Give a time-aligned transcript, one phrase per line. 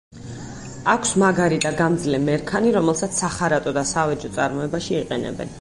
[0.93, 5.49] აქვს მაგარი და გამძლე მერქანი, რომელსაც სახარატო და საავეჯო წარმოებაში იყენებენ.